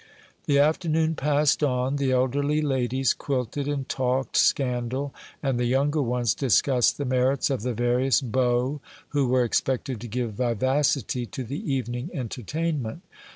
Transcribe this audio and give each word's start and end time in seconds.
The 0.47 0.57
afternoon 0.57 1.13
passed 1.13 1.61
on, 1.63 1.97
the 1.97 2.11
elderly 2.11 2.59
ladies 2.59 3.13
quilted 3.13 3.67
and 3.67 3.87
talked 3.87 4.35
scandal, 4.35 5.13
and 5.43 5.59
the 5.59 5.65
younger 5.67 6.01
ones 6.01 6.33
discussed 6.33 6.97
the 6.97 7.05
merits 7.05 7.51
of 7.51 7.61
the 7.61 7.75
various 7.75 8.19
beaux 8.19 8.81
who 9.09 9.27
were 9.27 9.43
expected 9.43 10.01
to 10.01 10.07
give 10.07 10.33
vivacity 10.33 11.27
to 11.27 11.43
the 11.43 11.71
evening 11.71 12.09
entertainment. 12.15 13.03